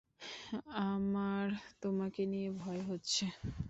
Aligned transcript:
আমার 0.85 1.45
তোমাকে 1.81 2.21
নিয়ে 2.25 2.49
ভয় 2.61 2.81
হচ্ছে। 2.89 3.23